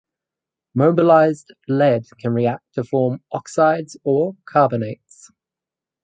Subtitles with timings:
[0.73, 5.29] Mobilized lead can react to form oxides or carbonates.